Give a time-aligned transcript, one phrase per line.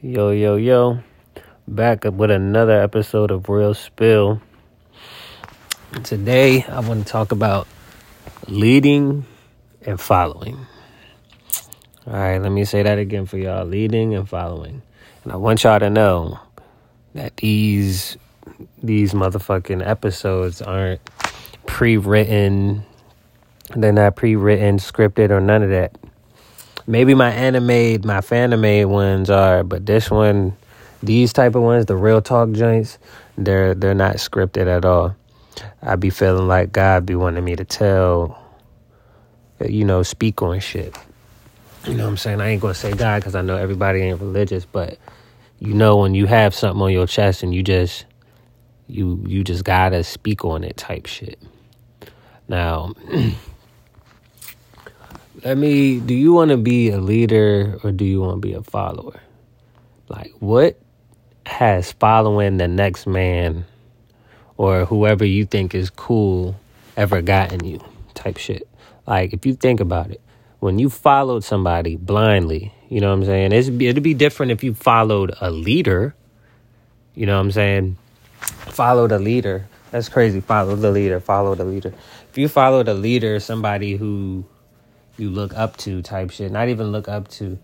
[0.00, 1.00] Yo, yo, yo.
[1.66, 4.40] Back up with another episode of Real Spill.
[6.04, 7.66] Today, I want to talk about
[8.46, 9.26] leading
[9.82, 10.56] and following.
[12.06, 14.82] All right, let me say that again for y'all leading and following.
[15.24, 16.38] And I want y'all to know
[17.14, 18.16] that these
[18.80, 21.00] these motherfucking episodes aren't
[21.66, 22.84] pre-written
[23.74, 25.92] they're not pre-written scripted or none of that
[26.88, 30.56] maybe my anime my fanime ones are but this one
[31.02, 32.98] these type of ones the real talk joints
[33.36, 35.14] they're they're not scripted at all.
[35.82, 38.42] I be feeling like god be wanting me to tell
[39.60, 40.96] uh, you know speak on shit.
[41.86, 42.40] You know what i'm saying?
[42.40, 44.98] I ain't gonna say god because i know everybody ain't religious but
[45.60, 48.06] you know when you have something on your chest and you just
[48.88, 51.38] you you just gotta speak on it type shit.
[52.48, 52.94] Now
[55.44, 58.54] let me do you want to be a leader or do you want to be
[58.54, 59.20] a follower?
[60.08, 60.78] Like what
[61.46, 63.64] has following the next man
[64.56, 66.56] or whoever you think is cool
[66.96, 67.80] ever gotten you
[68.14, 68.68] type shit?
[69.06, 70.20] Like if you think about it
[70.60, 73.52] when you followed somebody blindly you know what i'm saying?
[73.52, 76.14] It's, it'd be different if you followed a leader
[77.14, 77.96] you know what i'm saying?
[78.40, 79.68] Follow the leader.
[79.90, 80.40] That's crazy.
[80.40, 81.94] Follow the leader follow the leader.
[82.30, 84.44] If you follow the leader somebody who
[85.18, 86.50] you look up to type shit.
[86.50, 87.58] Not even look up to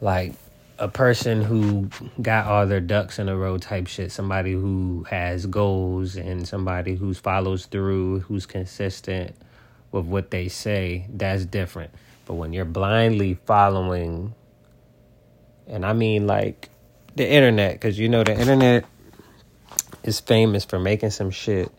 [0.00, 0.34] like
[0.78, 1.88] a person who
[2.20, 4.12] got all their ducks in a row type shit.
[4.12, 9.34] Somebody who has goals and somebody who follows through who's consistent
[9.92, 11.06] with what they say.
[11.08, 11.90] That's different.
[12.26, 14.34] But when you're blindly following
[15.66, 16.68] and i mean like
[17.14, 18.84] the internet because you know the internet
[20.02, 21.70] is famous for making some shit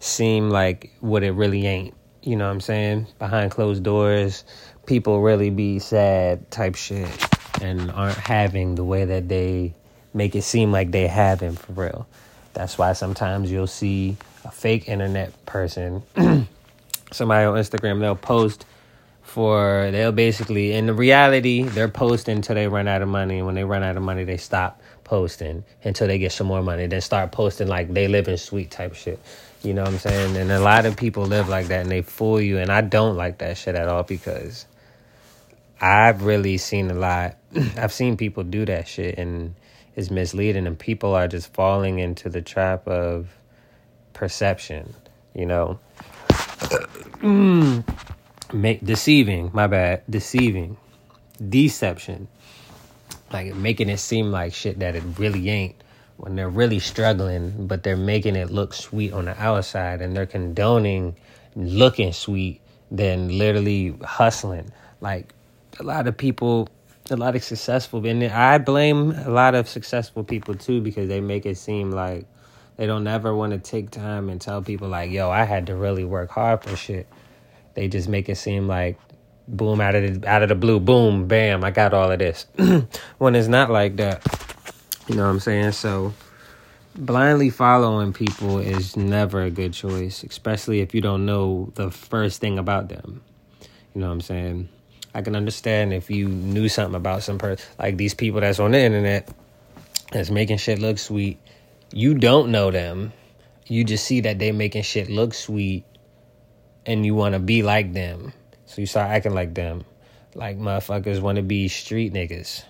[0.00, 4.44] seem like what it really ain't you know what i'm saying behind closed doors
[4.86, 7.08] people really be sad type shit
[7.60, 9.74] and aren't having the way that they
[10.14, 12.06] make it seem like they having for real.
[12.54, 16.02] That's why sometimes you'll see a fake internet person,
[17.12, 18.64] somebody on Instagram, they'll post
[19.22, 23.38] for, they'll basically, in the reality, they're posting until they run out of money.
[23.38, 26.62] And when they run out of money, they stop posting until they get some more
[26.62, 29.18] money, then start posting like they live in sweet type shit.
[29.62, 30.36] You know what I'm saying?
[30.36, 32.58] And a lot of people live like that and they fool you.
[32.58, 34.66] And I don't like that shit at all because
[35.80, 37.36] I've really seen a lot.
[37.76, 39.54] I've seen people do that shit and
[39.96, 43.28] it's misleading and people are just falling into the trap of
[44.12, 44.94] perception,
[45.34, 45.80] you know.
[48.52, 50.76] Make deceiving, my bad, deceiving.
[51.48, 52.28] Deception.
[53.32, 55.74] Like making it seem like shit that it really ain't
[56.18, 60.26] when they're really struggling, but they're making it look sweet on the outside and they're
[60.26, 61.16] condoning
[61.54, 64.70] looking sweet than literally hustling.
[65.00, 65.32] Like
[65.78, 66.68] a lot of people
[67.10, 71.20] a lot of successful and I blame a lot of successful people too because they
[71.22, 72.26] make it seem like
[72.76, 75.74] they don't ever want to take time and tell people like, yo, I had to
[75.74, 77.08] really work hard for shit.
[77.74, 78.98] They just make it seem like
[79.46, 82.46] boom out of the out of the blue, boom, bam, I got all of this.
[83.18, 84.47] when it's not like that.
[85.08, 85.72] You know what I'm saying?
[85.72, 86.12] So
[86.94, 92.42] blindly following people is never a good choice, especially if you don't know the first
[92.42, 93.22] thing about them.
[93.94, 94.68] You know what I'm saying?
[95.14, 98.72] I can understand if you knew something about some person, like these people that's on
[98.72, 99.30] the internet
[100.12, 101.40] that's making shit look sweet.
[101.90, 103.14] You don't know them.
[103.66, 105.86] You just see that they making shit look sweet
[106.84, 108.34] and you want to be like them.
[108.66, 109.84] So you start acting like them.
[110.34, 112.62] Like motherfuckers want to be street niggas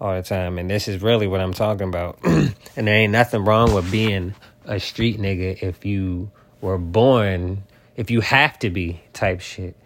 [0.00, 0.58] all the time.
[0.58, 2.18] And this is really what I'm talking about.
[2.24, 7.64] and there ain't nothing wrong with being a street nigga if you were born,
[7.96, 9.76] if you have to be type shit.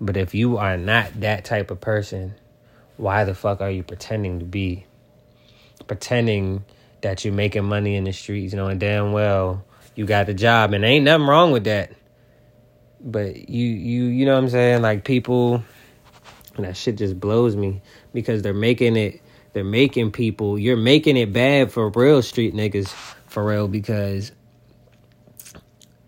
[0.00, 2.34] But if you are not that type of person,
[2.96, 4.84] why the fuck are you pretending to be?
[5.86, 6.64] Pretending
[7.00, 10.84] that you're making money in the streets, knowing damn well you got the job, and
[10.84, 11.90] ain't nothing wrong with that.
[13.00, 14.82] But you, you, you know what I'm saying?
[14.82, 15.64] Like people,
[16.56, 19.20] and that shit just blows me because they're making it.
[19.56, 20.58] They're making people.
[20.58, 22.88] You're making it bad for real street niggas,
[23.26, 24.30] for real, because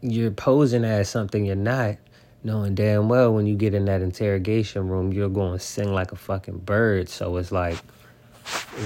[0.03, 1.97] you're posing as something you're not
[2.45, 6.13] knowing damn well when you get in that interrogation room, you're going to sing like
[6.13, 7.09] a fucking bird.
[7.09, 7.79] So it's like,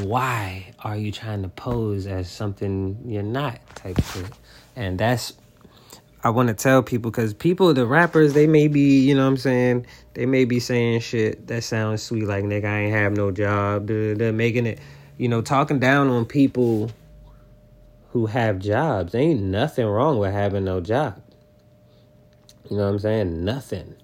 [0.02, 4.30] why are you trying to pose as something you're not type shit?
[4.76, 5.32] And that's,
[6.24, 9.30] I want to tell people because people, the rappers, they may be, you know what
[9.30, 9.86] I'm saying?
[10.14, 13.88] They may be saying shit that sounds sweet, like, nigga, I ain't have no job.
[13.88, 14.78] They're making it,
[15.18, 16.92] you know, talking down on people
[18.10, 19.14] who have jobs.
[19.14, 21.20] Ain't nothing wrong with having no job.
[22.70, 23.44] You know what I'm saying?
[23.44, 23.96] Nothing.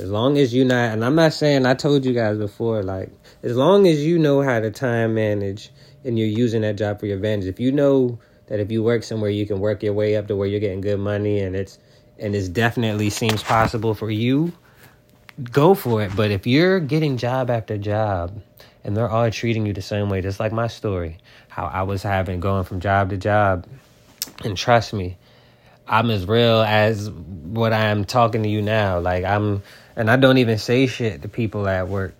[0.00, 3.10] As long as you not, and I'm not saying I told you guys before, like
[3.42, 5.70] as long as you know how to time manage
[6.04, 7.46] and you're using that job for your advantage.
[7.46, 10.36] If you know that if you work somewhere, you can work your way up to
[10.36, 11.78] where you're getting good money, and it's
[12.18, 14.52] and it definitely seems possible for you,
[15.50, 16.14] go for it.
[16.14, 18.40] But if you're getting job after job
[18.84, 21.18] and they're all treating you the same way, just like my story,
[21.48, 23.66] how I was having going from job to job,
[24.44, 25.16] and trust me,
[25.86, 29.00] I'm as real as what I am talking to you now.
[29.00, 29.62] Like I'm,
[29.96, 32.14] and I don't even say shit to people at work.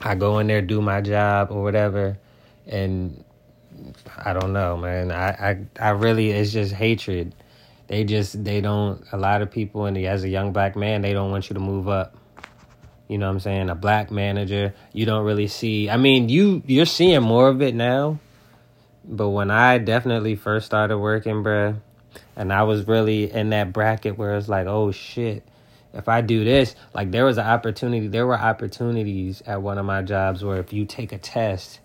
[0.00, 2.18] I go in there, do my job or whatever,
[2.66, 3.24] and
[4.16, 5.10] I don't know, man.
[5.12, 7.34] I, I, I really, it's just hatred.
[7.88, 9.04] They just, they don't.
[9.12, 11.60] A lot of people, and as a young black man, they don't want you to
[11.60, 12.16] move up.
[13.08, 13.70] You know what I'm saying?
[13.70, 15.88] A black manager, you don't really see.
[15.88, 18.18] I mean, you you're seeing more of it now,
[19.04, 21.76] but when I definitely first started working, bruh,
[22.34, 25.44] and I was really in that bracket where it's like, oh shit,
[25.94, 29.86] if I do this, like there was an opportunity, there were opportunities at one of
[29.86, 31.78] my jobs where if you take a test,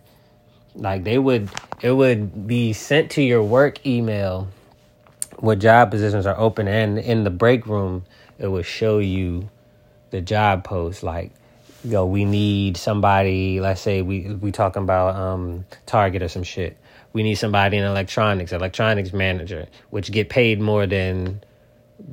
[0.76, 1.50] like they would,
[1.82, 4.48] it would be sent to your work email
[5.38, 8.06] what job positions are open, and in the break room,
[8.38, 9.50] it would show you
[10.12, 11.04] the job post.
[11.04, 11.32] Like
[11.84, 16.78] know we need somebody let's say we we talking about um target or some shit.
[17.14, 21.44] We need somebody in electronics electronics manager which get paid more than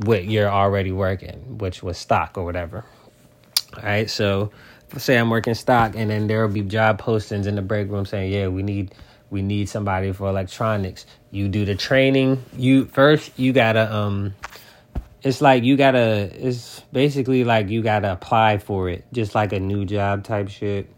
[0.04, 2.84] what you're already working which was stock or whatever.
[3.76, 4.50] All right so
[4.96, 8.06] say i'm working stock and then there will be job postings in the break room
[8.06, 8.94] saying yeah we need
[9.30, 11.06] we need somebody for electronics.
[11.30, 12.44] You do the training.
[12.56, 14.34] You first you gotta um
[15.22, 19.60] it's like you gotta it's basically like you gotta apply for it just like a
[19.60, 20.88] new job type shit.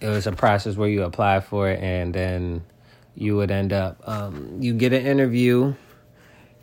[0.00, 2.64] It was a process where you apply for it and then
[3.16, 5.74] you would end up um, you get an interview.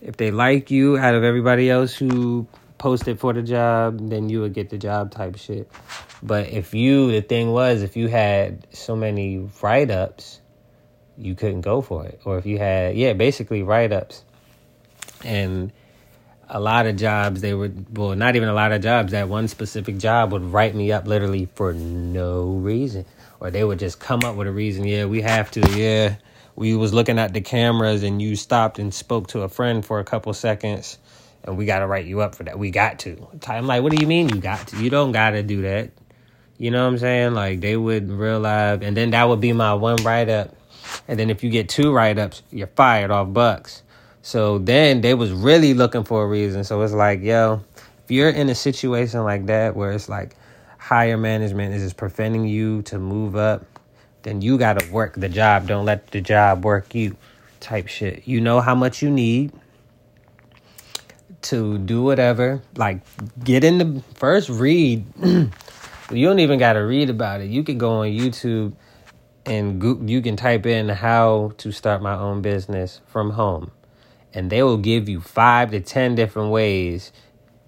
[0.01, 4.41] If they like you out of everybody else who posted for the job then you
[4.41, 5.69] would get the job type shit.
[6.21, 10.41] But if you the thing was if you had so many write-ups
[11.17, 12.19] you couldn't go for it.
[12.25, 14.23] Or if you had yeah basically write-ups.
[15.23, 15.71] And
[16.49, 19.47] a lot of jobs they would well not even a lot of jobs that one
[19.47, 23.05] specific job would write me up literally for no reason.
[23.39, 26.17] Or they would just come up with a reason yeah we have to yeah.
[26.57, 29.99] We was looking at the cameras and you stopped and spoke to a friend for
[29.99, 30.97] a couple seconds
[31.45, 32.57] and we got to write you up for that.
[32.57, 33.27] We got to.
[33.47, 34.77] I'm like what do you mean you got to?
[34.83, 35.91] You don't got to do that.
[36.57, 37.33] You know what i'm saying?
[37.33, 38.79] Like they would realize.
[38.81, 40.55] And then that would be my one write-up.
[41.07, 43.83] And then if you get two write-ups you're fired off bucks.
[44.21, 46.63] So then they was really looking for a reason.
[46.63, 47.61] So it's like, yo,
[48.03, 50.35] if you're in a situation like that where it's like
[50.77, 53.65] higher management is just preventing you to move up,
[54.23, 55.67] then you got to work the job.
[55.67, 57.15] Don't let the job work you
[57.59, 58.27] type shit.
[58.27, 59.51] You know how much you need
[61.45, 62.61] to do whatever.
[62.75, 63.01] Like
[63.43, 65.05] get in the first read.
[65.23, 67.49] you don't even got to read about it.
[67.49, 68.73] You can go on YouTube
[69.45, 73.71] and go, you can type in how to start my own business from home
[74.33, 77.11] and they will give you five to ten different ways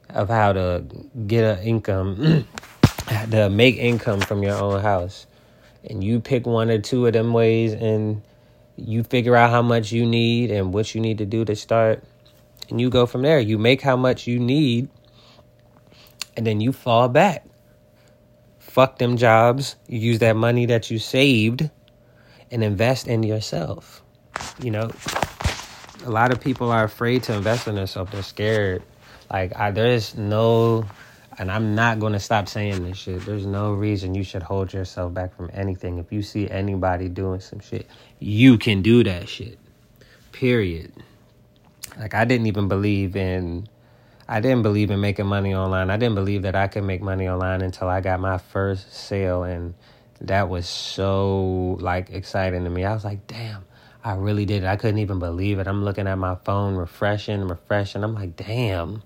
[0.09, 0.83] of how to
[1.27, 2.47] get an income
[3.31, 5.27] to make income from your own house
[5.89, 8.21] and you pick one or two of them ways and
[8.75, 12.03] you figure out how much you need and what you need to do to start
[12.69, 14.89] and you go from there you make how much you need
[16.35, 17.45] and then you fall back
[18.59, 21.69] fuck them jobs you use that money that you saved
[22.51, 24.03] and invest in yourself
[24.61, 24.89] you know
[26.07, 28.11] a lot of people are afraid to invest in themselves.
[28.11, 28.83] They're scared.
[29.31, 30.85] Like I, there's no,
[31.37, 33.25] and I'm not going to stop saying this shit.
[33.25, 35.97] There's no reason you should hold yourself back from anything.
[35.97, 37.87] If you see anybody doing some shit,
[38.19, 39.59] you can do that shit.
[40.31, 40.93] Period.
[41.99, 43.67] Like I didn't even believe in.
[44.27, 45.89] I didn't believe in making money online.
[45.89, 49.43] I didn't believe that I could make money online until I got my first sale
[49.43, 49.73] and
[50.21, 52.83] that was so like exciting to me.
[52.83, 53.63] I was like, damn,
[54.03, 54.63] I really did.
[54.63, 54.67] It.
[54.67, 55.67] I couldn't even believe it.
[55.67, 58.03] I'm looking at my phone, refreshing, refreshing.
[58.03, 59.03] I'm like, damn,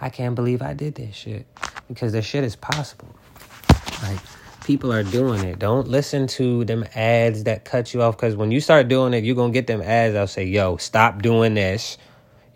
[0.00, 1.46] I can't believe I did this shit.
[1.86, 3.14] Because this shit is possible.
[4.02, 4.18] Like,
[4.64, 5.58] people are doing it.
[5.58, 8.16] Don't listen to them ads that cut you off.
[8.16, 10.14] Because when you start doing it, you're to get them ads.
[10.14, 11.98] I'll say, yo, stop doing this.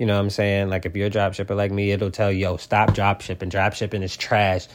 [0.03, 0.69] You know what I'm saying?
[0.69, 3.49] Like, if you're a drop shipper like me, it'll tell you, yo, stop drop shipping.
[3.49, 4.67] Drop shipping is trash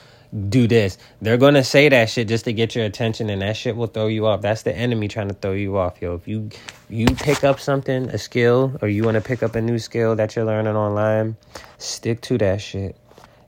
[0.50, 0.98] do this.
[1.22, 4.08] They're gonna say that shit just to get your attention, and that shit will throw
[4.08, 4.42] you off.
[4.42, 6.16] That's the enemy trying to throw you off, yo.
[6.16, 6.50] If you
[6.90, 10.16] you pick up something, a skill, or you want to pick up a new skill
[10.16, 11.38] that you're learning online,
[11.78, 12.96] stick to that shit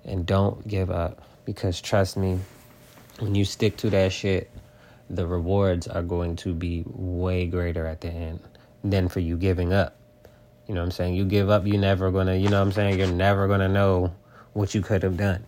[0.05, 1.21] and don't give up.
[1.45, 2.39] Because trust me,
[3.19, 4.49] when you stick to that shit,
[5.09, 8.39] the rewards are going to be way greater at the end
[8.83, 9.98] than for you giving up.
[10.69, 11.15] You know what I'm saying?
[11.15, 12.99] You give up, you're never gonna, you know what I'm saying?
[12.99, 14.13] You're never gonna know
[14.53, 15.43] what you could have done.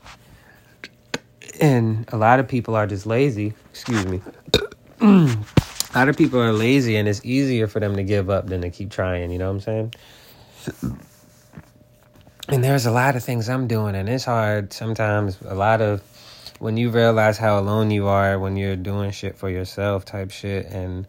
[1.59, 3.53] And a lot of people are just lazy.
[3.69, 4.19] Excuse me.
[4.99, 5.37] a
[5.93, 8.71] lot of people are lazy, and it's easier for them to give up than to
[8.71, 9.29] keep trying.
[9.29, 9.93] You know what I'm saying?
[12.49, 15.37] And there's a lot of things I'm doing, and it's hard sometimes.
[15.45, 16.01] A lot of
[16.57, 20.65] when you realize how alone you are when you're doing shit for yourself, type shit,
[20.65, 21.05] and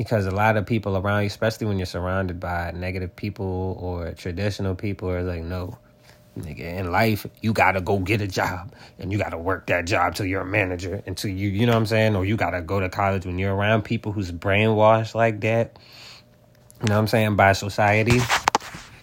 [0.00, 4.12] because a lot of people around you, especially when you're surrounded by negative people or
[4.12, 5.76] traditional people, are like, no,
[6.38, 10.14] nigga, in life, you gotta go get a job and you gotta work that job
[10.14, 12.16] till you're a manager until you, you know what I'm saying?
[12.16, 15.78] Or you gotta go to college when you're around people who's brainwashed like that,
[16.80, 18.20] you know what I'm saying, by society.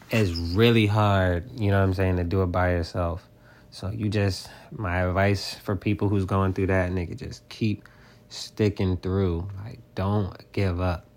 [0.10, 3.24] It's really hard, you know what I'm saying, to do it by yourself.
[3.70, 7.84] So you just, my advice for people who's going through that, nigga, just keep
[8.30, 9.48] sticking through.
[9.64, 11.08] Like, don't give up.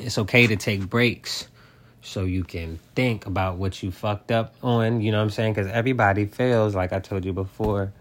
[0.00, 1.48] It's okay to take breaks
[2.00, 5.54] so you can think about what you fucked up on, you know what I'm saying?
[5.54, 7.92] Cuz everybody fails like I told you before.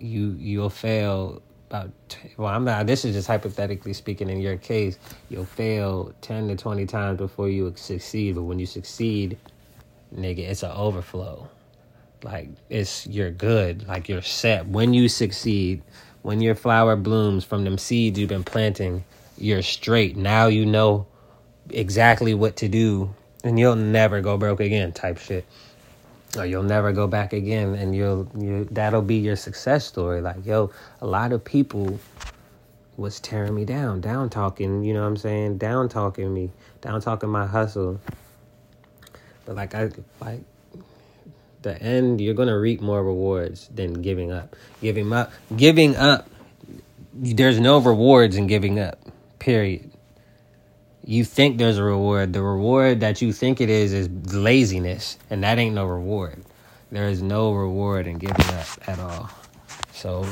[0.00, 1.40] You you'll fail
[1.70, 1.92] about
[2.36, 6.56] well, I'm not this is just hypothetically speaking in your case, you'll fail 10 to
[6.56, 9.38] 20 times before you succeed, but when you succeed,
[10.12, 11.48] nigga, it's an overflow.
[12.24, 14.66] Like it's you're good, like you're set.
[14.66, 15.82] When you succeed,
[16.22, 19.04] when your flower blooms from them seeds you've been planting,
[19.36, 20.16] you're straight.
[20.16, 21.06] Now you know
[21.70, 25.44] exactly what to do and you'll never go broke again type shit.
[26.36, 30.20] Or you'll never go back again and you'll you that'll be your success story.
[30.20, 30.70] Like, yo,
[31.00, 31.98] a lot of people
[32.98, 35.58] was tearing me down, down talking, you know what I'm saying?
[35.58, 36.50] Down talking me,
[36.82, 38.00] down talking my hustle.
[39.46, 40.40] But like I like
[41.62, 44.56] the end, you're gonna reap more rewards than giving up.
[44.80, 46.28] Giving up, giving up.
[47.14, 48.98] There's no rewards in giving up.
[49.38, 49.90] Period.
[51.04, 52.32] You think there's a reward.
[52.32, 56.44] The reward that you think it is is laziness, and that ain't no reward.
[56.90, 59.30] There is no reward in giving up at all.
[59.92, 60.26] So,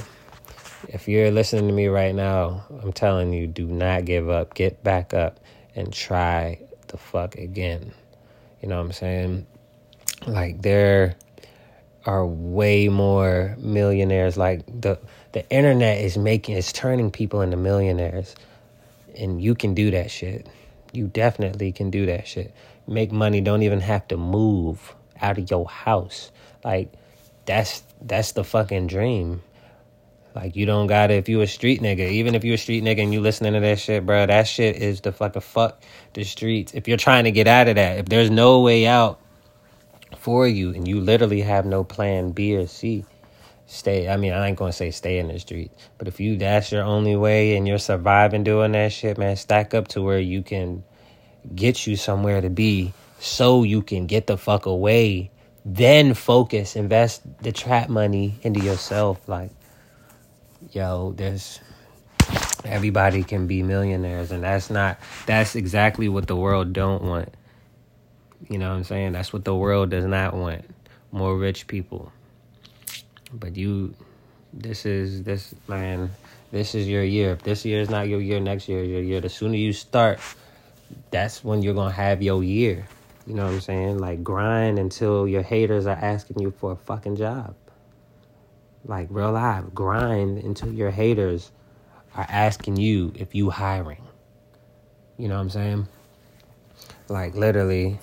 [0.89, 4.55] if you're listening to me right now, I'm telling you, do not give up.
[4.55, 5.41] Get back up
[5.75, 7.93] and try the fuck again.
[8.63, 9.47] You know what I'm saying?
[10.27, 11.15] Like there
[12.05, 14.37] are way more millionaires.
[14.37, 14.99] Like the
[15.33, 18.35] the internet is making is turning people into millionaires,
[19.17, 20.49] and you can do that shit.
[20.93, 22.55] You definitely can do that shit.
[22.87, 23.41] Make money.
[23.41, 26.31] Don't even have to move out of your house.
[26.65, 26.93] Like
[27.45, 29.43] that's that's the fucking dream.
[30.35, 33.03] Like you don't gotta if you a street nigga, even if you a street nigga
[33.03, 36.75] and you listening to that shit, bro, that shit is the fucking fuck the streets.
[36.75, 39.21] If you're trying to get out of that, if there's no way out,
[40.27, 43.05] for you and you literally have no plan B or C,
[43.67, 44.09] stay.
[44.09, 46.83] I mean, I ain't gonna say stay in the street, but if you that's your
[46.83, 50.83] only way and you're surviving doing that shit, man, stack up to where you can
[51.55, 55.31] get you somewhere to be so you can get the fuck away.
[55.65, 59.29] Then focus, invest the trap money into yourself.
[59.29, 59.53] Like,
[60.73, 61.61] yo, there's
[62.65, 67.33] everybody can be millionaires and that's not that's exactly what the world don't want
[68.49, 69.13] you know what I'm saying?
[69.13, 70.65] That's what the world does not want.
[71.13, 72.13] More rich people.
[73.33, 73.95] But you
[74.53, 76.11] this is this man,
[76.53, 77.33] this is your year.
[77.33, 79.21] If this year is not your year, next year is your year.
[79.21, 80.21] The sooner you start,
[81.11, 82.87] that's when you're gonna have your year.
[83.27, 83.99] You know what I'm saying?
[83.99, 87.55] Like grind until your haters are asking you for a fucking job.
[88.85, 91.51] Like real life, grind until your haters
[92.15, 94.03] are asking you if you hiring.
[95.19, 95.89] You know what I'm saying?
[97.09, 97.99] Like literally,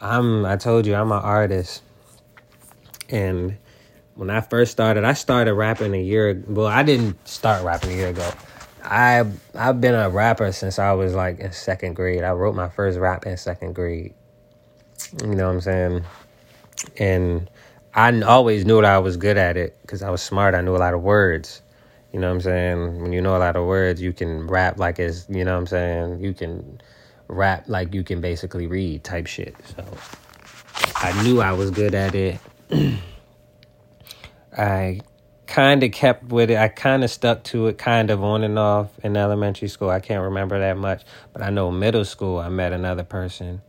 [0.00, 1.82] I'm I told you I'm an artist.
[3.08, 3.56] And
[4.14, 7.96] when I first started, I started rapping a year well, I didn't start rapping a
[7.96, 8.30] year ago.
[8.82, 12.24] I I've been a rapper since I was like in second grade.
[12.24, 14.14] I wrote my first rap in second grade.
[15.22, 16.04] You know what I'm saying?
[16.98, 17.50] And
[17.94, 20.54] I always knew that I was good at it because I was smart.
[20.54, 21.62] I knew a lot of words.
[22.12, 23.02] You know what I'm saying?
[23.02, 25.60] When you know a lot of words, you can rap like it's, you know what
[25.60, 26.20] I'm saying?
[26.20, 26.80] You can
[27.30, 29.54] rap like you can basically read type shit.
[29.76, 29.84] So
[30.96, 32.38] I knew I was good at it.
[34.56, 35.00] I
[35.46, 36.58] kind of kept with it.
[36.58, 39.90] I kind of stuck to it, kind of on and off in elementary school.
[39.90, 43.62] I can't remember that much, but I know middle school I met another person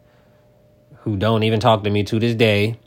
[1.00, 2.78] who don't even talk to me to this day,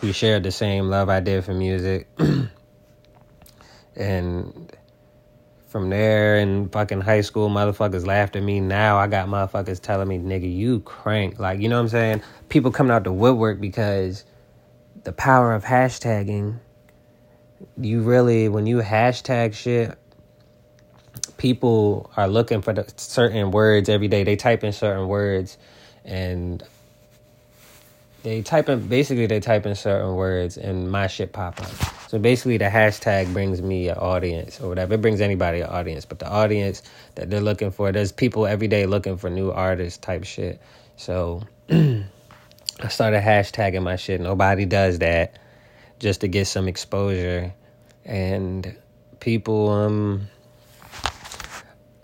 [0.00, 2.08] who shared the same love I did for music.
[3.96, 4.75] and
[5.66, 8.60] from there in fucking high school, motherfuckers laughed at me.
[8.60, 11.38] Now I got motherfuckers telling me, nigga, you crank.
[11.38, 12.22] Like, you know what I'm saying?
[12.48, 14.24] People coming out the woodwork because
[15.04, 16.58] the power of hashtagging,
[17.80, 19.98] you really, when you hashtag shit,
[21.36, 24.24] people are looking for the certain words every day.
[24.24, 25.58] They type in certain words
[26.04, 26.62] and
[28.22, 32.20] they type in, basically, they type in certain words and my shit pop up So
[32.20, 34.94] basically, the hashtag brings me an audience or whatever.
[34.94, 36.82] It brings anybody an audience, but the audience
[37.16, 40.60] that they're looking for, there's people every day looking for new artists type shit.
[40.96, 44.20] So I started hashtagging my shit.
[44.20, 45.38] Nobody does that
[45.98, 47.52] just to get some exposure.
[48.04, 48.76] And
[49.18, 50.28] people, um,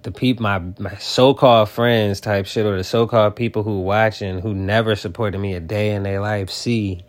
[0.02, 4.52] the people, my, my so-called friends type shit, or the so-called people who watching, who
[4.52, 7.04] never supported me a day in their life, see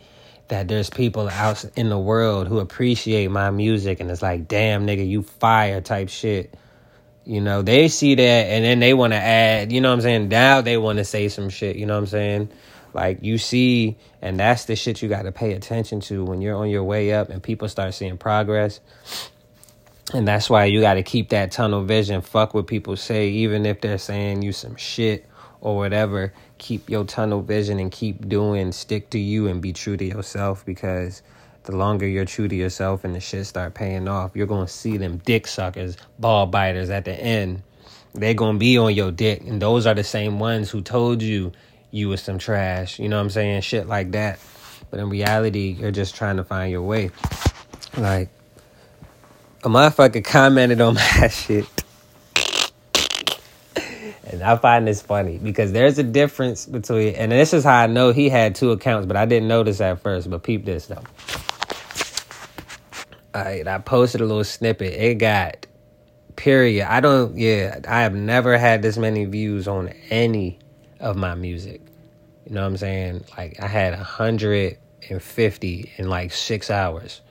[0.54, 4.86] that there's people out in the world who appreciate my music and it's like, damn
[4.86, 6.54] nigga, you fire type shit.
[7.26, 10.02] You know, they see that and then they want to add, you know what I'm
[10.02, 10.28] saying?
[10.30, 12.50] Now they want to say some shit, you know what I'm saying?
[12.94, 16.56] Like you see, and that's the shit you got to pay attention to when you're
[16.56, 18.80] on your way up and people start seeing progress.
[20.14, 22.22] And that's why you got to keep that tunnel vision.
[22.22, 25.26] Fuck what people say, even if they're saying you some shit
[25.64, 29.98] or whatever keep your tunnel vision and keep doing, stick to you and be true
[29.98, 31.22] to yourself because
[31.64, 34.96] the longer you're true to yourself and the shit start paying off, you're gonna see
[34.96, 37.64] them dick suckers, ball biters at the end.
[38.14, 41.52] They're gonna be on your dick, and those are the same ones who told you
[41.92, 42.98] you was some trash.
[42.98, 43.62] You know what I'm saying?
[43.62, 44.40] Shit like that.
[44.90, 47.12] But in reality, you're just trying to find your way.
[47.98, 48.30] Like
[49.64, 51.83] a motherfucker commented on my shit
[54.44, 58.12] I find this funny because there's a difference between, and this is how I know
[58.12, 60.30] he had two accounts, but I didn't notice at first.
[60.30, 61.04] But peep this though.
[63.36, 64.94] All right, I posted a little snippet.
[64.94, 65.66] It got
[66.36, 66.92] period.
[66.92, 67.38] I don't.
[67.38, 70.60] Yeah, I have never had this many views on any
[71.00, 71.82] of my music.
[72.46, 73.26] You know what I'm saying?
[73.38, 77.22] Like I had 150 in like six hours,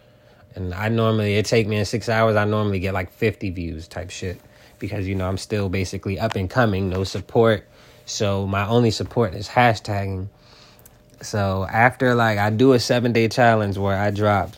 [0.54, 2.36] and I normally it take me in six hours.
[2.36, 4.40] I normally get like 50 views type shit
[4.82, 7.68] because you know I'm still basically up and coming, no support.
[8.04, 10.26] So my only support is hashtagging.
[11.20, 14.50] So after like I do a seven day challenge where I drop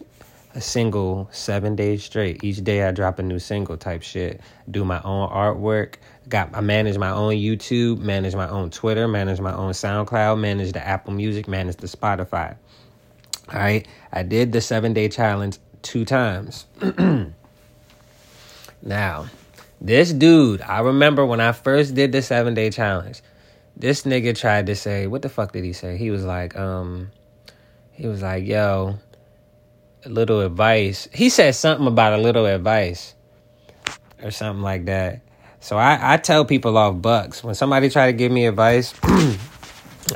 [0.55, 2.43] a single seven days straight.
[2.43, 4.41] Each day I drop a new single type shit.
[4.71, 5.97] Do my own artwork.
[6.31, 10.73] Got I manage my own YouTube, manage my own Twitter, manage my own SoundCloud, manage
[10.73, 12.57] the Apple Music, manage the Spotify.
[13.53, 13.87] All right.
[14.11, 16.65] I did the seven day challenge two times.
[18.83, 19.27] now,
[19.85, 23.21] this dude, I remember when I first did the seven day challenge,
[23.77, 25.99] this nigga tried to say, what the fuck did he say?
[25.99, 27.11] He was like, um,
[27.93, 28.99] he was like, yo,
[30.05, 31.07] a little advice.
[31.13, 33.15] He said something about a little advice
[34.23, 35.21] or something like that.
[35.61, 38.95] So I, I tell people off bucks when somebody try to give me advice.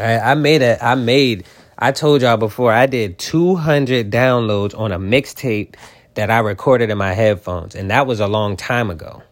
[0.00, 1.44] I, I made a I made
[1.78, 5.74] I told y'all before I did 200 downloads on a mixtape
[6.14, 9.22] that I recorded in my headphones, and that was a long time ago.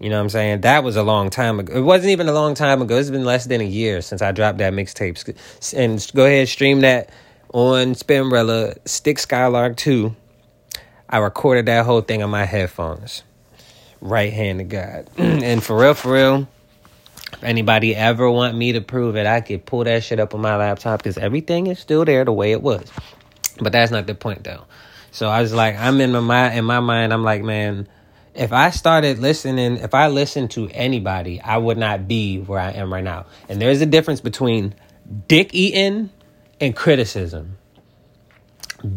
[0.00, 0.60] You know what I'm saying?
[0.60, 1.74] That was a long time ago.
[1.74, 2.96] It wasn't even a long time ago.
[2.96, 5.36] It's been less than a year since I dropped that mixtape.
[5.76, 7.10] And go ahead, stream that
[7.52, 10.14] on Spinrilla, Stick Skylark 2.
[11.08, 13.24] I recorded that whole thing on my headphones.
[14.00, 15.10] Right hand to God.
[15.16, 16.48] and for real, for real,
[17.32, 20.40] if anybody ever want me to prove it, I could pull that shit up on
[20.40, 22.88] my laptop because everything is still there the way it was.
[23.60, 24.64] But that's not the point though.
[25.10, 27.88] So I was like, I'm in my mind, in my mind, I'm like, man,
[28.38, 32.70] if I started listening, if I listened to anybody, I would not be where I
[32.70, 33.26] am right now.
[33.48, 34.76] And there's a difference between
[35.26, 36.10] dick eating
[36.60, 37.58] and criticism.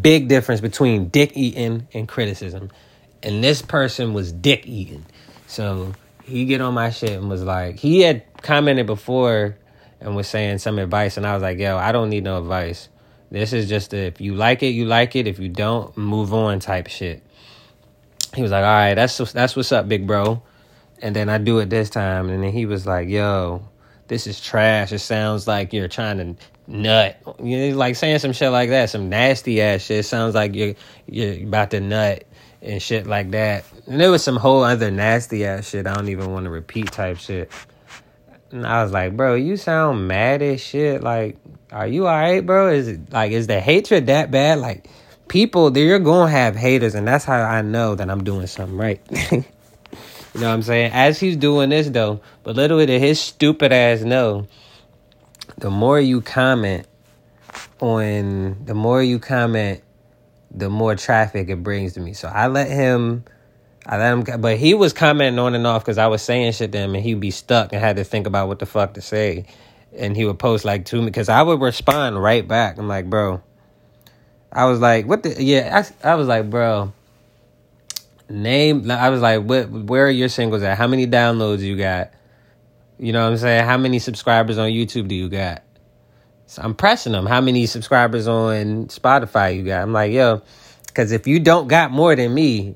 [0.00, 2.70] Big difference between dick eating and criticism.
[3.24, 5.04] And this person was dick eating.
[5.48, 9.56] So he get on my shit and was like, he had commented before
[10.00, 12.88] and was saying some advice, and I was like, yo, I don't need no advice.
[13.32, 15.26] This is just a, if you like it, you like it.
[15.26, 17.22] If you don't, move on type shit
[18.34, 20.42] he was like, "All right, that's that's what's up, big bro."
[21.00, 23.62] And then I do it this time, and then he was like, "Yo,
[24.08, 24.92] this is trash.
[24.92, 27.16] It sounds like you're trying to nut.
[27.42, 30.00] You know, like saying some shit like that, some nasty ass shit.
[30.00, 30.74] It sounds like you're
[31.06, 32.24] you're about to nut
[32.60, 33.64] and shit like that.
[33.86, 35.86] And there was some whole other nasty ass shit.
[35.86, 37.50] I don't even want to repeat type shit.
[38.50, 41.02] And I was like, bro, you sound mad as shit.
[41.02, 41.38] Like,
[41.70, 42.68] are you alright, bro?
[42.68, 44.58] Is it like is the hatred that bad?
[44.58, 44.88] Like
[45.32, 48.76] people, you're going to have haters, and that's how I know that I'm doing something
[48.76, 49.00] right.
[49.32, 49.44] you
[50.34, 50.92] know what I'm saying?
[50.92, 54.46] As he's doing this, though, but little did his stupid ass know,
[55.56, 56.86] the more you comment
[57.80, 59.80] on, the more you comment,
[60.50, 62.12] the more traffic it brings to me.
[62.12, 63.24] So I let him.
[63.86, 66.72] I let him, but he was commenting on and off because I was saying shit
[66.72, 69.00] to him, and he'd be stuck and had to think about what the fuck to
[69.00, 69.46] say,
[69.96, 72.76] and he would post like to me because I would respond right back.
[72.76, 73.40] I'm like, bro,
[74.52, 75.42] I was like, what the?
[75.42, 76.92] Yeah, I, I was like, bro,
[78.28, 78.90] name.
[78.90, 79.70] I was like, what?
[79.70, 80.76] Where are your singles at?
[80.76, 82.12] How many downloads you got?
[82.98, 83.64] You know what I'm saying?
[83.64, 85.62] How many subscribers on YouTube do you got?
[86.46, 87.26] So I'm pressing them.
[87.26, 89.82] How many subscribers on Spotify you got?
[89.82, 90.42] I'm like, yo,
[90.94, 92.74] Cause if you don't got more than me,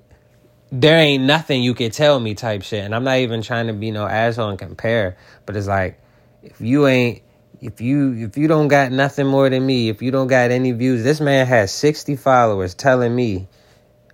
[0.72, 2.82] there ain't nothing you can tell me type shit.
[2.82, 6.00] And I'm not even trying to be no asshole and compare, but it's like
[6.42, 7.22] if you ain't
[7.60, 10.72] if you if you don't got nothing more than me, if you don't got any
[10.72, 13.46] views, this man has 60 followers telling me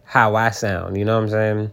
[0.04, 1.70] how I sound, you know what I'm saying?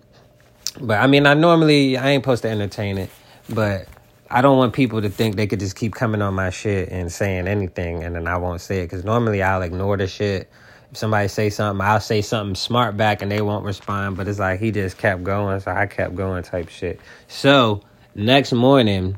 [0.82, 3.10] But I mean, I normally I ain't supposed to entertain it,
[3.50, 3.88] but
[4.30, 7.12] I don't want people to think they could just keep coming on my shit and
[7.12, 10.50] saying anything and then I won't say it cuz normally I'll ignore the shit.
[10.92, 14.40] If somebody say something, I'll say something smart back and they won't respond, but it's
[14.40, 17.00] like he just kept going, so I kept going type shit.
[17.28, 17.84] So,
[18.16, 19.16] next morning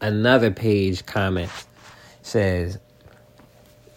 [0.00, 1.50] another page comment
[2.22, 2.78] says,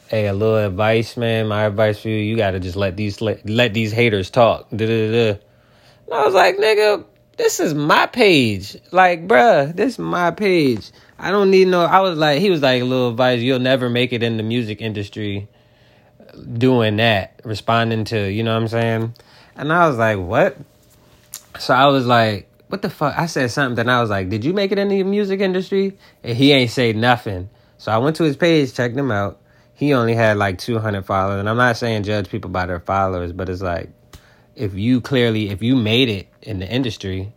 [0.08, 1.48] "Hey, a little advice, man.
[1.48, 4.70] My advice for you: you got to just let these let, let these haters talk."
[4.70, 5.40] Da-da-da-da.
[6.06, 7.06] And I was like, "Nigga,
[7.38, 8.78] this is my page.
[8.92, 10.92] Like, bruh, this is my page.
[11.18, 13.90] I don't need no." I was like, he was like, "A little advice: you'll never
[13.90, 15.48] make it in the music industry."
[16.58, 19.14] Doing that, responding to, you know what I'm saying?
[19.56, 20.58] And I was like, what?
[21.60, 23.16] So I was like, what the fuck?
[23.16, 25.96] I said something, and I was like, did you make it in the music industry?
[26.24, 27.52] And he ain't say nothing.
[27.78, 29.40] So I went to his page, checked him out.
[29.76, 31.40] He only had like 200 followers.
[31.40, 33.92] And I'm not saying judge people by their followers, but it's like,
[34.56, 37.32] if you clearly, if you made it in the industry,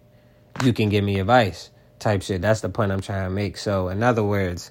[0.64, 1.68] you can give me advice
[1.98, 2.40] type shit.
[2.40, 3.58] That's the point I'm trying to make.
[3.58, 4.70] So, in other words,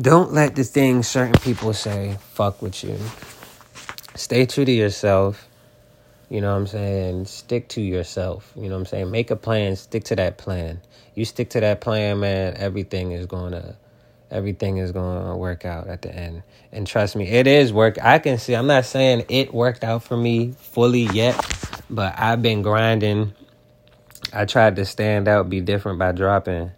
[0.00, 2.96] don't let the things certain people say fuck with you.
[4.14, 5.49] Stay true to yourself
[6.30, 7.26] you know what I'm saying?
[7.26, 8.52] Stick to yourself.
[8.56, 9.10] You know what I'm saying?
[9.10, 10.80] Make a plan, stick to that plan.
[11.14, 13.76] You stick to that plan, man, everything is going to
[14.30, 16.44] everything is going to work out at the end.
[16.70, 17.98] And trust me, it is work.
[18.00, 18.54] I can see.
[18.54, 21.34] I'm not saying it worked out for me fully yet,
[21.90, 23.34] but I've been grinding.
[24.32, 26.70] I tried to stand out, be different by dropping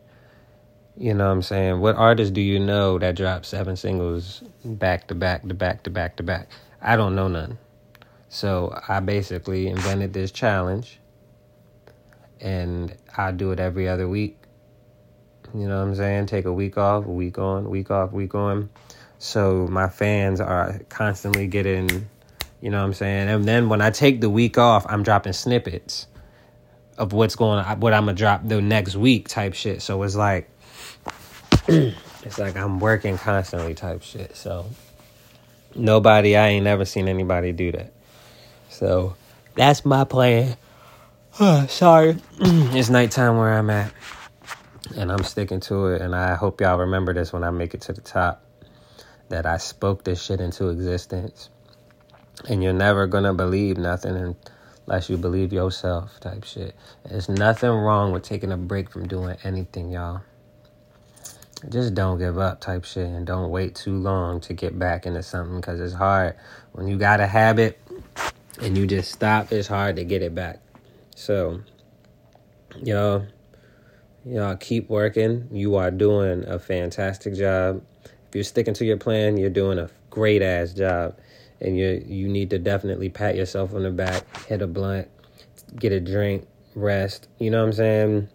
[0.96, 1.80] you know what I'm saying?
[1.80, 5.90] What artists do you know that dropped seven singles back to back to back to
[5.90, 6.48] back to back?
[6.80, 7.58] I don't know none.
[8.32, 10.98] So I basically invented this challenge
[12.40, 14.38] and I do it every other week.
[15.52, 16.26] You know what I'm saying?
[16.26, 18.70] Take a week off, week on, week off, week on.
[19.18, 22.08] So my fans are constantly getting,
[22.62, 23.28] you know what I'm saying?
[23.28, 26.06] And then when I take the week off, I'm dropping snippets
[26.96, 29.82] of what's going on, what I'm gonna drop the next week type shit.
[29.82, 30.48] So it's like,
[31.68, 34.36] it's like I'm working constantly type shit.
[34.36, 34.64] So
[35.74, 37.92] nobody, I ain't never seen anybody do that.
[38.72, 39.14] So
[39.54, 40.56] that's my plan.
[41.68, 42.16] Sorry.
[42.40, 43.92] it's nighttime where I'm at.
[44.96, 46.00] And I'm sticking to it.
[46.00, 48.44] And I hope y'all remember this when I make it to the top.
[49.28, 51.50] That I spoke this shit into existence.
[52.48, 54.36] And you're never going to believe nothing
[54.86, 56.74] unless you believe yourself, type shit.
[57.08, 60.22] There's nothing wrong with taking a break from doing anything, y'all.
[61.68, 63.06] Just don't give up, type shit.
[63.06, 66.36] And don't wait too long to get back into something because it's hard.
[66.72, 67.78] When you got a habit,
[68.60, 70.60] and you just stop, it's hard to get it back.
[71.14, 71.60] So,
[72.82, 73.26] y'all,
[74.24, 75.48] y'all keep working.
[75.50, 77.82] You are doing a fantastic job.
[78.04, 81.18] If you're sticking to your plan, you're doing a great ass job.
[81.60, 85.08] And you you need to definitely pat yourself on the back, hit a blunt,
[85.76, 87.28] get a drink, rest.
[87.38, 88.28] You know what I'm saying?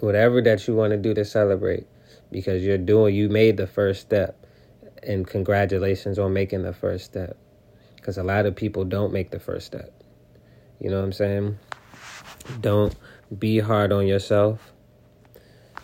[0.00, 1.86] Whatever that you want to do to celebrate
[2.30, 4.46] because you're doing you made the first step
[5.02, 7.36] and congratulations on making the first step
[8.02, 9.92] because a lot of people don't make the first step.
[10.80, 11.58] You know what I'm saying?
[12.60, 12.92] Don't
[13.38, 14.72] be hard on yourself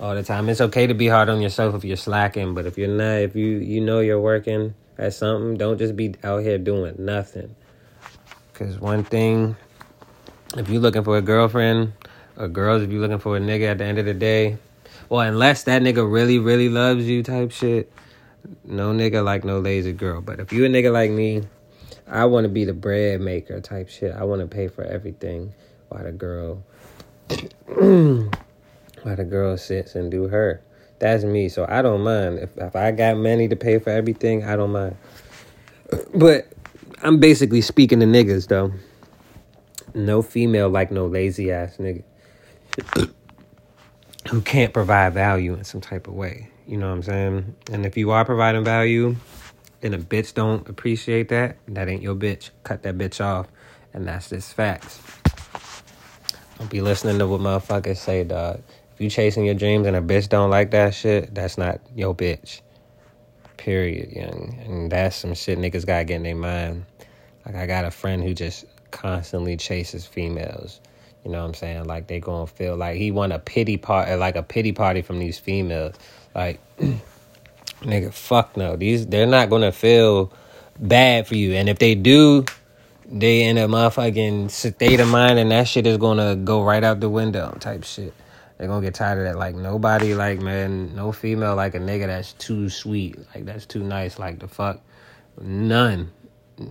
[0.00, 0.48] all the time.
[0.48, 3.36] It's okay to be hard on yourself if you're slacking, but if you're not, if
[3.36, 7.54] you you know you're working at something, don't just be out here doing nothing.
[8.54, 9.54] Cause one thing,
[10.56, 11.92] if you're looking for a girlfriend
[12.36, 14.58] or girls, if you're looking for a nigga at the end of the day,
[15.08, 17.92] well, unless that nigga really really loves you, type shit.
[18.64, 20.20] No nigga like no lazy girl.
[20.20, 21.44] But if you a nigga like me,
[22.10, 24.12] I want to be the bread maker type shit.
[24.12, 25.54] I want to pay for everything
[25.88, 26.64] while the girl
[27.66, 30.62] while the girl sits and do her.
[30.98, 31.48] That's me.
[31.48, 32.38] So I don't mind.
[32.38, 34.96] If if I got money to pay for everything, I don't mind.
[36.14, 36.48] But
[37.02, 38.72] I'm basically speaking to niggas though.
[39.94, 42.02] No female like no lazy ass nigga
[44.28, 46.50] who can't provide value in some type of way.
[46.66, 47.56] You know what I'm saying?
[47.72, 49.16] And if you are providing value,
[49.82, 52.50] and a bitch don't appreciate that, that ain't your bitch.
[52.64, 53.46] Cut that bitch off.
[53.92, 55.00] And that's just facts.
[56.58, 58.60] Don't be listening to what motherfuckers say, dog.
[58.94, 62.14] If you chasing your dreams and a bitch don't like that shit, that's not your
[62.14, 62.60] bitch.
[63.56, 64.58] Period, young.
[64.66, 66.84] And that's some shit niggas gotta get in their mind.
[67.46, 70.80] Like I got a friend who just constantly chases females.
[71.24, 71.84] You know what I'm saying?
[71.84, 75.18] Like they gonna feel like he want a pity party, like a pity party from
[75.18, 75.94] these females.
[76.34, 76.60] Like
[77.82, 78.76] Nigga, fuck no.
[78.76, 80.32] These they're not gonna feel
[80.78, 81.54] bad for you.
[81.54, 82.44] And if they do,
[83.06, 87.00] they in a motherfucking state of mind and that shit is gonna go right out
[87.00, 88.12] the window type shit.
[88.56, 89.38] They're gonna get tired of that.
[89.38, 93.16] Like nobody like man, no female like a nigga that's too sweet.
[93.34, 94.18] Like that's too nice.
[94.18, 94.80] Like the fuck.
[95.40, 96.10] None.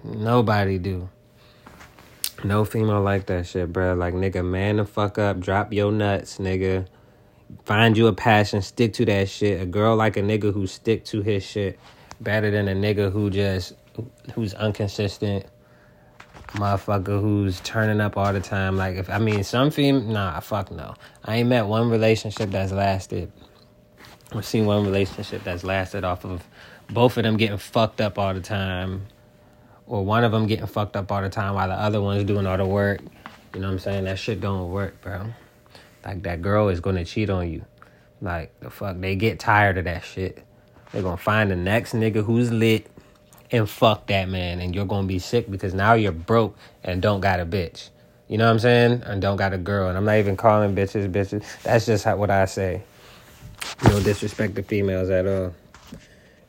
[0.04, 1.10] Nobody do.
[2.44, 3.94] No female like that shit, bro.
[3.94, 6.86] Like nigga, man the fuck up, drop your nuts, nigga.
[7.66, 9.62] Find you a passion, stick to that shit.
[9.62, 11.80] A girl like a nigga who stick to his shit
[12.20, 13.74] better than a nigga who just
[14.34, 15.46] who's inconsistent
[16.52, 18.78] motherfucker who's turning up all the time.
[18.78, 20.96] Like if I mean some fem nah, fuck no.
[21.26, 23.32] I ain't met one relationship that's lasted.
[24.34, 26.46] I've seen one relationship that's lasted off of
[26.90, 29.08] both of them getting fucked up all the time,
[29.86, 32.46] or one of them getting fucked up all the time while the other one's doing
[32.46, 33.02] all the work.
[33.54, 34.04] You know what I'm saying?
[34.06, 35.28] That shit don't work, bro.
[36.08, 37.66] Like that girl is gonna cheat on you.
[38.22, 40.42] Like the fuck, they get tired of that shit.
[40.92, 42.88] They're gonna find the next nigga who's lit
[43.52, 47.20] and fuck that man and you're gonna be sick because now you're broke and don't
[47.20, 47.90] got a bitch.
[48.30, 49.04] You know what I'm saying?
[49.06, 49.90] And don't got a girl.
[49.90, 51.44] And I'm not even calling bitches bitches.
[51.64, 52.84] That's just how, what I say.
[53.84, 55.54] No disrespect to females at all.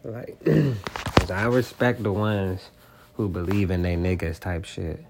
[0.05, 2.71] Like, cause I respect the ones
[3.15, 5.05] who believe in they niggas type shit.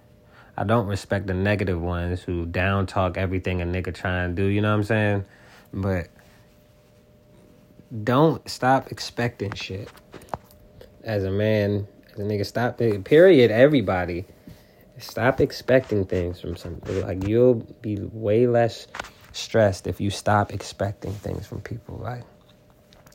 [0.59, 4.49] I don't respect the negative ones who down talk everything a nigga trying to do.
[4.49, 5.25] You know what I'm saying?
[5.73, 6.09] But
[8.03, 9.89] don't stop expecting shit
[11.05, 12.77] as a man, as a nigga, stop.
[12.77, 13.53] Period.
[13.53, 14.25] Everybody,
[14.99, 17.03] stop expecting things from somebody.
[17.03, 18.89] Like you'll be way less
[19.31, 22.01] stressed if you stop expecting things from people.
[22.03, 22.25] Like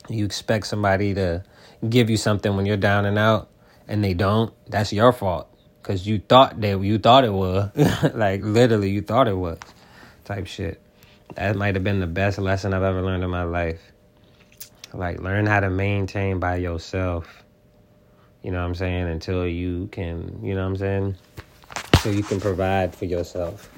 [0.08, 1.44] you expect somebody to
[1.90, 3.50] give you something when you're down and out,
[3.86, 4.50] and they don't.
[4.66, 5.53] That's your fault
[5.84, 7.70] because you thought that you thought it was.
[8.14, 9.58] like literally, you thought it was.
[10.24, 10.80] Type shit.
[11.36, 13.80] That might have been the best lesson I've ever learned in my life.
[14.92, 17.44] Like learn how to maintain by yourself
[18.44, 21.16] you know what I'm saying, until you can, you know what I'm saying,
[22.02, 23.70] so you can provide for yourself.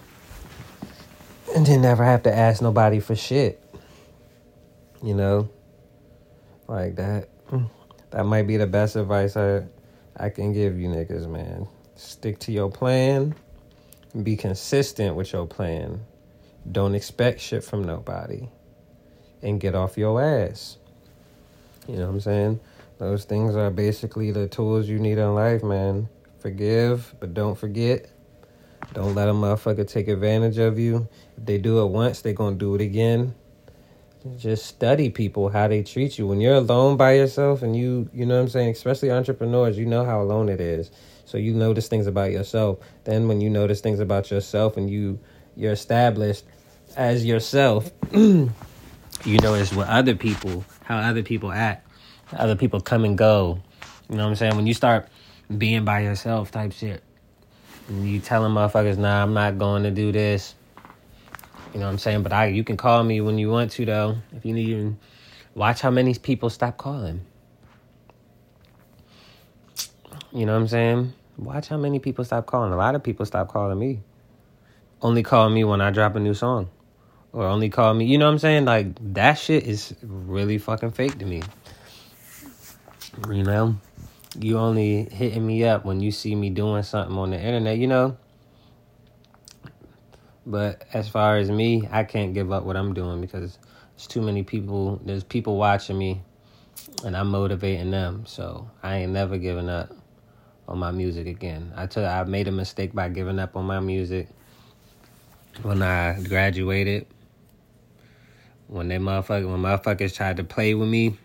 [1.54, 3.62] And then never have to ask nobody for shit.
[5.04, 5.48] You know?
[6.66, 7.28] Like that.
[7.50, 7.70] Mm.
[8.10, 9.62] That might be the best advice I
[10.16, 11.68] I can give you niggas, man.
[11.96, 13.34] Stick to your plan.
[14.22, 16.02] Be consistent with your plan.
[16.70, 18.48] Don't expect shit from nobody.
[19.42, 20.76] And get off your ass.
[21.88, 22.60] You know what I'm saying?
[22.98, 26.08] Those things are basically the tools you need in life, man.
[26.38, 28.10] Forgive, but don't forget.
[28.92, 31.08] Don't let a motherfucker take advantage of you.
[31.38, 33.34] If they do it once, they're gonna do it again.
[34.36, 36.26] Just study people, how they treat you.
[36.26, 39.86] When you're alone by yourself and you, you know what I'm saying, especially entrepreneurs, you
[39.86, 40.90] know how alone it is.
[41.26, 42.78] So you notice things about yourself.
[43.04, 45.18] Then when you notice things about yourself and you
[45.56, 46.44] you're established
[46.96, 48.50] as yourself, you
[49.26, 51.86] notice what other people, how other people act
[52.32, 53.60] other people come and go.
[54.08, 54.56] You know what I'm saying?
[54.56, 55.08] When you start
[55.56, 57.02] being by yourself type shit,
[57.88, 60.54] and you telling motherfuckers, nah, I'm not going to do this.
[61.72, 62.22] You know what I'm saying?
[62.22, 64.16] But I you can call me when you want to though.
[64.32, 64.96] If you need
[65.54, 67.20] watch how many people stop calling.
[70.36, 71.14] You know what I'm saying?
[71.38, 72.70] Watch how many people stop calling.
[72.70, 74.02] A lot of people stop calling me.
[75.00, 76.68] Only call me when I drop a new song.
[77.32, 78.66] Or only call me, you know what I'm saying?
[78.66, 81.42] Like that shit is really fucking fake to me.
[83.30, 83.76] You know,
[84.38, 87.86] you only hitting me up when you see me doing something on the internet, you
[87.86, 88.18] know.
[90.44, 93.58] But as far as me, I can't give up what I'm doing because
[93.96, 95.00] there's too many people.
[95.02, 96.20] There's people watching me,
[97.06, 98.26] and I'm motivating them.
[98.26, 99.90] So I ain't never giving up
[100.68, 101.72] on my music again.
[101.76, 104.28] I took I made a mistake by giving up on my music
[105.62, 107.06] when I graduated.
[108.68, 111.16] When they motherfuckers, when motherfuckers tried to play with me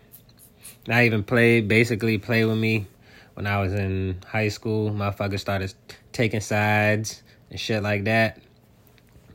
[0.86, 2.86] not even play, basically play with me
[3.34, 4.90] when I was in high school.
[4.90, 5.72] Motherfuckers started
[6.12, 8.40] taking sides and shit like that.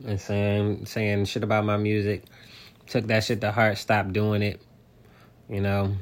[0.06, 2.24] And saying saying shit about my music.
[2.88, 4.62] Took that shit to heart, stopped doing it.
[5.50, 5.96] You know.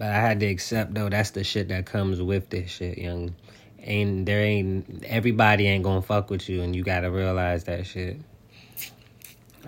[0.00, 3.34] But I had to accept though that's the shit that comes with this shit, young.
[3.82, 8.16] Ain't there ain't everybody ain't gonna fuck with you and you gotta realize that shit.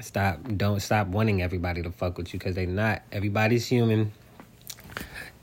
[0.00, 3.02] Stop don't stop wanting everybody to fuck with you because they not.
[3.12, 4.12] Everybody's human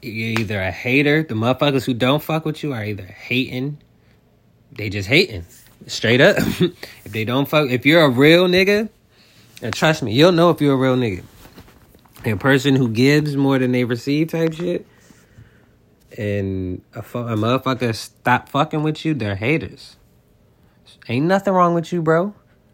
[0.02, 1.22] you're either a hater.
[1.22, 3.78] The motherfuckers who don't fuck with you are either hating.
[4.72, 5.46] They just hating.
[5.86, 6.38] Straight up.
[6.40, 8.90] if they don't fuck, if you're a real nigga,
[9.62, 11.24] and trust me, you'll know if you're a real nigga.
[12.26, 14.86] A person who gives more than they receive type shit,
[16.18, 19.96] and a, a motherfucker stop fucking with you, they're haters.
[21.08, 22.34] Ain't nothing wrong with you, bro.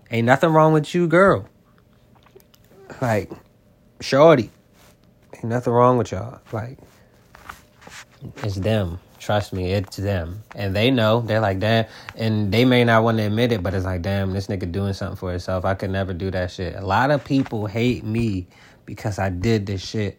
[0.10, 1.48] Ain't nothing wrong with you, girl.
[3.02, 3.32] Like,
[4.02, 4.50] shorty.
[5.34, 6.40] Ain't nothing wrong with y'all.
[6.52, 6.78] Like,
[8.38, 9.00] it's them.
[9.20, 10.44] Trust me, it's them.
[10.56, 11.22] And they know.
[11.22, 11.86] They're like, damn.
[12.16, 14.94] And they may not want to admit it, but it's like, damn, this nigga doing
[14.94, 15.66] something for himself.
[15.66, 16.76] I could never do that shit.
[16.76, 18.48] A lot of people hate me
[18.86, 20.18] because I did this shit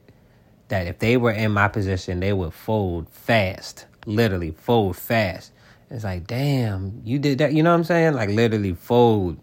[0.68, 3.86] that if they were in my position, they would fold fast.
[4.04, 5.52] Literally, fold fast.
[5.90, 7.52] It's like, damn, you did that.
[7.52, 8.14] You know what I'm saying?
[8.14, 9.38] Like, literally fold.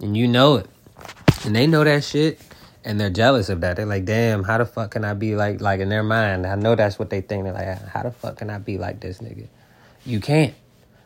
[0.00, 0.66] And you know it.
[1.44, 2.40] And they know that shit
[2.84, 3.76] and they're jealous of that.
[3.76, 6.46] They're like, damn, how the fuck can I be like like in their mind?
[6.46, 7.44] I know that's what they think.
[7.44, 9.46] They're like, how the fuck can I be like this nigga?
[10.06, 10.54] You can't.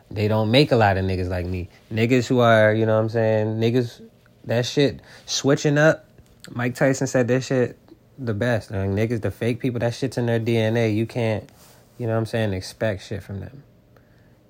[0.09, 1.69] They don't make a lot of niggas like me.
[1.91, 4.01] Niggas who are, you know what I'm saying, niggas
[4.45, 6.05] that shit switching up.
[6.51, 7.77] Mike Tyson said that shit
[8.17, 8.71] the best.
[8.71, 10.95] Like, niggas, the fake people, that shit's in their DNA.
[10.95, 11.49] You can't,
[11.97, 13.63] you know what I'm saying, expect shit from them.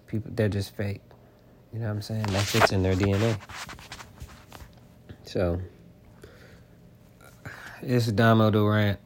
[0.08, 1.02] People they're just fake.
[1.72, 2.24] You know what I'm saying?
[2.24, 3.38] That shit's in their DNA.
[5.26, 5.60] So
[7.82, 9.00] it's Damo Durant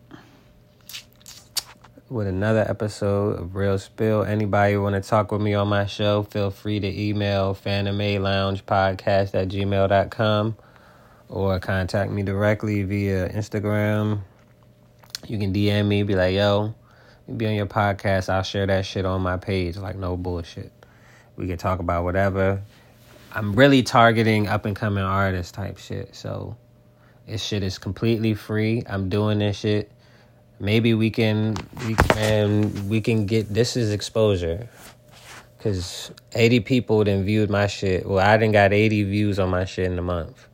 [2.10, 4.24] with another episode of Real Spill.
[4.24, 9.34] Anybody want to talk with me on my show, feel free to email Lounge Podcast
[9.34, 10.58] at gmail.com
[11.30, 14.22] or contact me directly via Instagram.
[15.28, 16.74] You can DM me, be like, yo,
[17.36, 18.30] be on your podcast.
[18.30, 19.78] I'll share that shit on my page.
[19.78, 20.72] Like, no bullshit.
[21.36, 22.62] We can talk about whatever.
[23.34, 26.16] I'm really targeting up and coming artists type shit.
[26.16, 26.56] So
[27.28, 28.84] this shit is completely free.
[28.88, 29.92] I'm doing this shit.
[30.60, 34.68] Maybe we can we can we can get this is exposure.
[35.60, 38.08] Cause 80 people then viewed my shit.
[38.08, 40.48] Well, I didn't got 80 views on my shit in a month.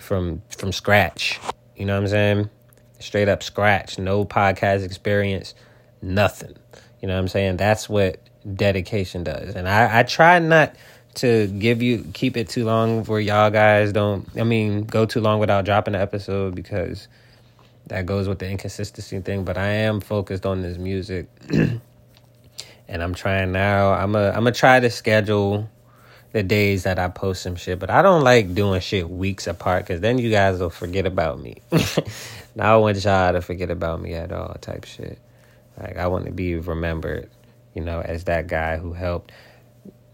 [0.00, 1.38] From from scratch.
[1.76, 2.50] You know what I'm saying?
[2.98, 3.98] Straight up scratch.
[3.98, 5.54] No podcast experience.
[6.02, 6.56] Nothing.
[7.00, 7.56] You know what I'm saying?
[7.56, 8.20] That's what
[8.56, 9.54] dedication does.
[9.54, 10.74] And I, I try not
[11.14, 15.20] to give you keep it too long where y'all guys don't I mean go too
[15.20, 17.08] long without dropping an episode because
[17.86, 21.26] that goes with the inconsistency thing, but I am focused on this music.
[21.50, 23.92] and I'm trying now.
[23.92, 25.68] I'm a I'm gonna try to schedule
[26.32, 29.86] the days that I post some shit, but I don't like doing shit weeks apart
[29.86, 31.56] cuz then you guys will forget about me.
[32.54, 35.18] now I want y'all to forget about me at all type shit.
[35.80, 37.30] Like I want to be remembered,
[37.74, 39.32] you know, as that guy who helped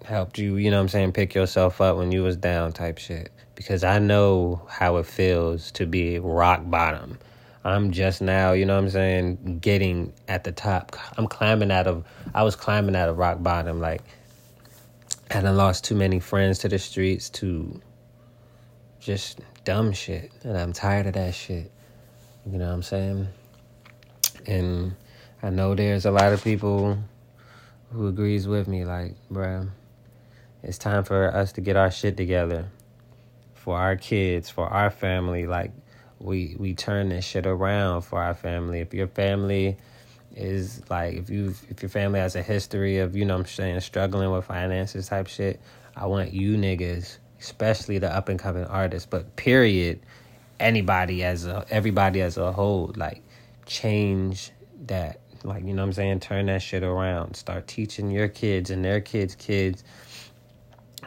[0.05, 2.99] helped you, you know what I'm saying, pick yourself up when you was down type
[2.99, 3.31] shit.
[3.55, 7.19] Because I know how it feels to be rock bottom.
[7.65, 10.97] I'm just now, you know what I'm saying, getting at the top.
[11.19, 14.03] I'm climbing out of I was climbing out of rock bottom like
[15.31, 17.81] I done lost too many friends to the streets to
[19.01, 20.31] just dumb shit.
[20.43, 21.71] And I'm tired of that shit.
[22.45, 23.29] You know what I'm saying?
[24.47, 24.95] And
[25.43, 26.99] I know there's a lot of people
[27.93, 29.69] who agrees with me, like, bruh,
[30.63, 32.67] it's time for us to get our shit together
[33.55, 35.47] for our kids, for our family.
[35.47, 35.73] Like
[36.21, 38.79] we we turn this shit around for our family.
[38.79, 39.77] If your family
[40.37, 43.81] is like if you if your family has a history of, you know I'm saying,
[43.81, 45.61] struggling with finances type shit,
[45.97, 50.01] I want you niggas, especially the up and coming artists, but period,
[50.61, 53.23] anybody as a everybody as a whole, like
[53.65, 54.53] change
[54.87, 55.21] that.
[55.43, 56.21] Like, you know what I'm saying?
[56.21, 57.37] Turn that shit around.
[57.37, 59.85] Start teaching your kids and their kids' kids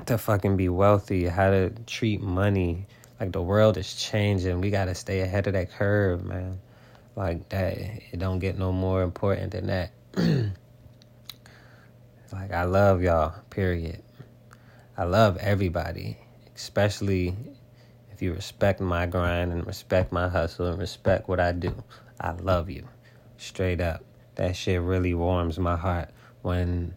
[0.05, 2.87] to fucking be wealthy, how to treat money.
[3.19, 4.61] Like the world is changing.
[4.61, 6.59] We gotta stay ahead of that curve, man.
[7.19, 9.91] Like that it don't get no more important than that.
[12.31, 14.01] like I love y'all, period.
[14.97, 16.17] I love everybody,
[16.55, 17.35] especially
[18.13, 21.83] if you respect my grind and respect my hustle and respect what I do.
[22.21, 22.87] I love you.
[23.35, 24.01] Straight up.
[24.35, 26.93] That shit really warms my heart when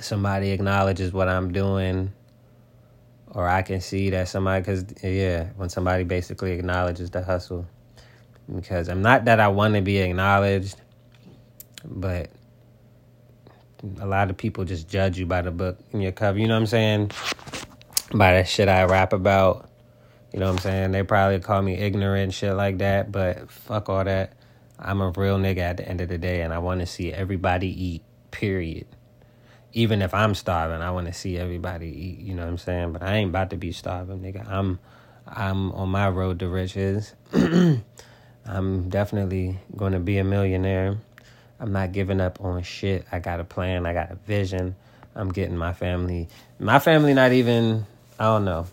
[0.00, 2.14] somebody acknowledges what I'm doing
[3.32, 7.66] or I can see that somebody, because yeah, when somebody basically acknowledges the hustle,
[8.54, 10.76] because I'm not that I want to be acknowledged,
[11.84, 12.30] but
[14.00, 16.38] a lot of people just judge you by the book in your cover.
[16.38, 17.10] You know what I'm saying?
[18.14, 19.68] By the shit I rap about.
[20.32, 20.92] You know what I'm saying?
[20.92, 24.32] They probably call me ignorant, shit like that, but fuck all that.
[24.78, 27.12] I'm a real nigga at the end of the day, and I want to see
[27.12, 28.86] everybody eat, period
[29.72, 32.20] even if I'm starving, I want to see everybody eat.
[32.20, 32.92] You know what I'm saying?
[32.92, 34.48] But I ain't about to be starving, nigga.
[34.48, 34.78] I'm
[35.26, 37.14] I'm on my road to riches.
[38.46, 40.96] I'm definitely going to be a millionaire.
[41.60, 43.06] I'm not giving up on shit.
[43.12, 43.86] I got a plan.
[43.86, 44.74] I got a vision.
[45.14, 46.28] I'm getting my family.
[46.58, 47.86] My family, not even.
[48.18, 48.66] I don't know.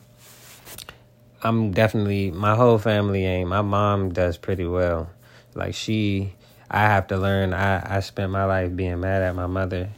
[1.42, 3.50] I'm definitely my whole family ain't.
[3.50, 5.10] My mom does pretty well.
[5.54, 6.34] Like she,
[6.70, 7.54] I have to learn.
[7.54, 9.90] I I spent my life being mad at my mother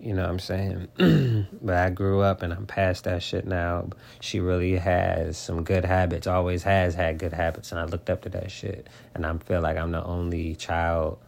[0.00, 1.46] you know what I'm saying?
[1.62, 3.90] but I grew up and I'm past that shit now.
[4.20, 7.70] She really has some good habits, always has had good habits.
[7.70, 8.86] And I looked up to that shit.
[9.14, 11.18] And I feel like I'm the only child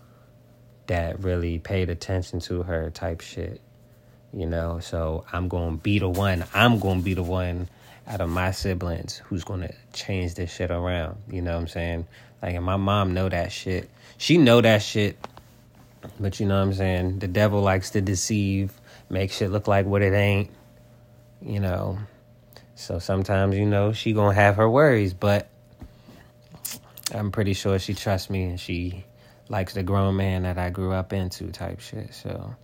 [0.86, 3.60] that really paid attention to her type shit.
[4.32, 6.44] You know, so I'm going to be the one.
[6.54, 7.68] I'm going to be the one
[8.06, 11.18] out of my siblings who's going to change this shit around.
[11.30, 12.06] You know what I'm saying?
[12.42, 13.90] Like, and my mom know that shit.
[14.16, 15.16] She know that shit.
[16.18, 17.18] But you know what I'm saying?
[17.20, 18.72] The devil likes to deceive,
[19.08, 20.50] make shit look like what it ain't.
[21.40, 21.98] You know.
[22.74, 25.48] So sometimes, you know, she to have her worries, but
[27.14, 29.04] I'm pretty sure she trusts me and she
[29.48, 32.14] likes the grown man that I grew up into type shit.
[32.14, 32.56] So,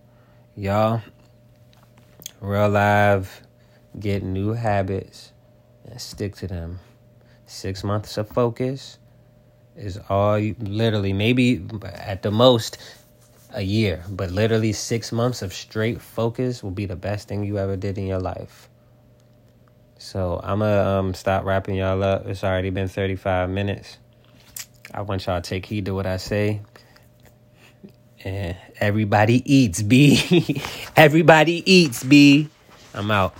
[0.55, 1.01] y'all,
[2.41, 3.41] real live,
[3.99, 5.31] get new habits
[5.85, 6.79] and stick to them.
[7.45, 8.97] Six months of focus
[9.75, 12.77] is all you literally, maybe at the most
[13.51, 17.57] a year, but literally six months of straight focus will be the best thing you
[17.57, 18.69] ever did in your life.
[19.97, 22.25] So I'm gonna um, stop wrapping y'all up.
[22.25, 23.97] It's already been 35 minutes.
[24.93, 26.61] I want y'all to take heed to what I say.
[28.23, 30.61] And everybody eats, B.
[30.95, 32.49] everybody eats, B.
[32.93, 33.35] I'm out.